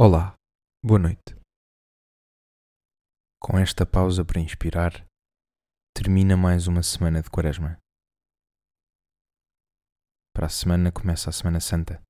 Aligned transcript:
Olá, 0.00 0.36
boa 0.80 0.96
noite. 0.96 1.34
Com 3.42 3.58
esta 3.58 3.84
pausa 3.84 4.24
para 4.24 4.38
inspirar, 4.38 4.92
termina 5.92 6.36
mais 6.36 6.68
uma 6.68 6.84
semana 6.84 7.20
de 7.20 7.28
Quaresma. 7.28 7.76
Para 10.32 10.46
a 10.46 10.48
semana 10.48 10.92
começa 10.92 11.30
a 11.30 11.32
Semana 11.32 11.58
Santa. 11.58 12.00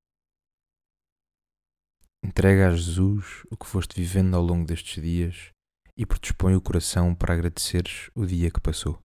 Entrega 2.22 2.68
a 2.68 2.76
Jesus 2.76 3.46
o 3.50 3.56
que 3.56 3.64
foste 3.66 3.98
vivendo 3.98 4.36
ao 4.36 4.42
longo 4.42 4.66
destes 4.66 5.02
dias 5.02 5.50
e 5.96 6.04
predispõe 6.04 6.54
o 6.56 6.60
coração 6.60 7.14
para 7.14 7.32
agradeceres 7.32 8.10
o 8.14 8.26
dia 8.26 8.50
que 8.50 8.60
passou. 8.60 8.98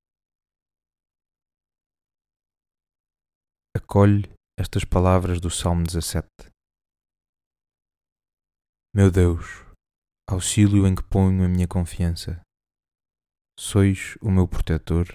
Acolhe 3.76 4.24
estas 4.58 4.84
palavras 4.84 5.40
do 5.40 5.50
Salmo 5.50 5.84
17 5.84 6.51
meu 8.94 9.10
Deus, 9.10 9.46
auxílio 10.28 10.86
em 10.86 10.94
que 10.94 11.02
ponho 11.02 11.42
a 11.46 11.48
minha 11.48 11.66
confiança. 11.66 12.42
Sois 13.58 14.16
o 14.20 14.30
meu 14.30 14.46
protetor, 14.46 15.06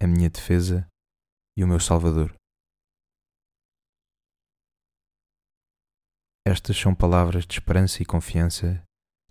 a 0.00 0.06
minha 0.06 0.30
defesa 0.30 0.88
e 1.58 1.62
o 1.62 1.68
meu 1.68 1.78
salvador. 1.78 2.34
Estas 6.48 6.74
são 6.78 6.94
palavras 6.94 7.44
de 7.44 7.52
esperança 7.52 8.02
e 8.02 8.06
confiança 8.06 8.82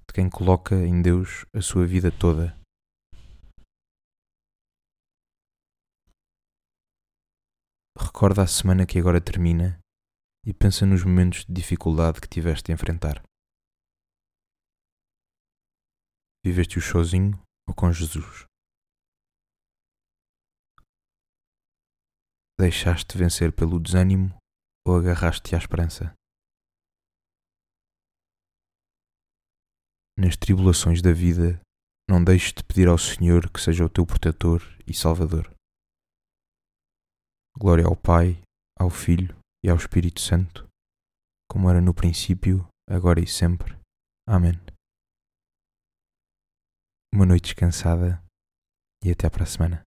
de 0.08 0.13
quem 0.13 0.30
coloca 0.30 0.76
em 0.76 1.02
Deus 1.02 1.44
a 1.52 1.60
sua 1.60 1.88
vida 1.88 2.12
toda. 2.12 2.55
Recorda 7.98 8.44
a 8.44 8.48
semana 8.48 8.86
que 8.86 9.00
agora 9.00 9.20
termina 9.20 9.80
e 10.46 10.54
pensa 10.54 10.86
nos 10.86 11.04
momentos 11.04 11.46
de 11.46 11.54
dificuldade 11.54 12.22
que 12.22 12.27
tiveste 12.27 12.72
a 12.72 12.76
enfrentar. 12.76 13.24
Viveste-o 16.46 16.79
sozinho 16.79 17.34
ou 17.68 17.74
com 17.74 17.91
Jesus? 17.91 18.46
Deixaste-te 22.60 23.18
vencer 23.18 23.52
pelo 23.52 23.79
desânimo 23.79 24.29
ou 24.85 24.96
agarraste-te 24.96 25.55
à 25.55 25.57
esperança? 25.57 26.13
Nas 30.15 30.37
tribulações 30.37 31.02
da 31.02 31.12
vida, 31.12 31.60
não 32.07 32.24
deixes 32.24 32.54
de 32.54 32.63
pedir 32.63 32.90
ao 32.90 32.99
Senhor 32.99 33.52
que 33.52 33.59
seja 33.59 33.84
o 33.84 33.90
teu 33.90 34.05
protetor 34.05 34.62
e 34.85 34.93
salvador. 34.93 35.52
Glória 37.57 37.87
ao 37.87 37.96
Pai, 37.96 38.40
ao 38.80 38.91
Filho 38.91 39.35
e 39.65 39.70
ao 39.71 39.77
Espírito 39.77 40.21
Santo, 40.21 40.68
como 41.49 41.71
era 41.71 41.82
no 41.82 41.91
princípio, 41.91 42.68
agora 42.87 43.20
e 43.20 43.26
sempre. 43.26 43.76
Amém 44.30 44.74
uma 47.16 47.26
noite 47.26 47.46
descansada 47.46 48.21
e 49.02 49.10
até 49.10 49.30
para 49.30 49.44
a 49.44 49.48
semana. 49.48 49.82